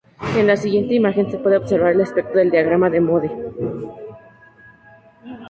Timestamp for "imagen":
0.95-1.29